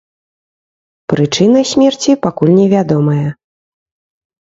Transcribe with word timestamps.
Прычына 1.13 1.61
смерці 1.73 2.19
пакуль 2.27 2.55
невядомая. 2.59 3.25